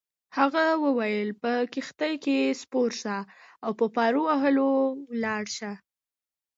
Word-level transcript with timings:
هغه 0.37 0.65
وویل: 0.85 1.29
په 1.41 1.51
کښتۍ 1.73 2.13
کي 2.23 2.37
سپور 2.61 2.89
شه 3.01 3.17
او 3.65 3.71
په 3.79 3.85
پارو 3.95 4.21
وهلو 4.29 4.71
ولاړ 5.11 5.43
شه. 5.57 5.71